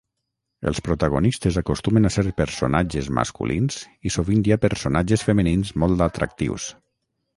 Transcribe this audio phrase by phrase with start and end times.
[0.69, 3.77] Els protagonistes acostumen a ser personatges masculins
[4.11, 6.67] i sovint hi ha personatges femenins molt atractius.